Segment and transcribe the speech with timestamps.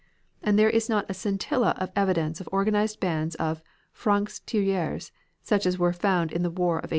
[0.41, 3.61] And there is not a scintilla of evidence of organized bands of
[3.93, 5.11] francs tireurs,
[5.43, 6.89] such as were found in the war of 1870."